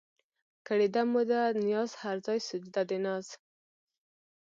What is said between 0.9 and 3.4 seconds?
مو ده نياز هر ځای سجده د ناز